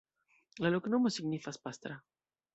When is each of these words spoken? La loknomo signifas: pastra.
La 0.65 0.71
loknomo 0.75 1.13
signifas: 1.17 1.61
pastra. 1.69 2.01